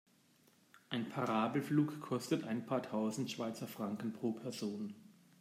[0.89, 4.95] Ein Parabelflug kostet ein paar tausend Schweizer Franken pro Person.